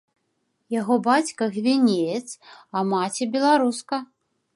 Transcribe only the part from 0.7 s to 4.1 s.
Яго бацька гвінеец, а маці беларуска.